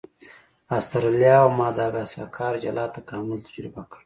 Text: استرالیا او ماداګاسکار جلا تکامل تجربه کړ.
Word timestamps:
استرالیا 0.77 1.35
او 1.43 1.49
ماداګاسکار 1.61 2.53
جلا 2.63 2.85
تکامل 2.95 3.39
تجربه 3.47 3.81
کړ. 3.89 3.97